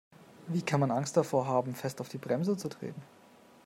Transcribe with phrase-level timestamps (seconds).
[0.47, 3.03] Wie kann man Angst davor haben, fest auf die Bremse zu treten?